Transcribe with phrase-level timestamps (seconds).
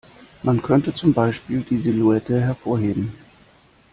[0.41, 3.13] Man könnte zum Beispiel die Silhouette hervorheben.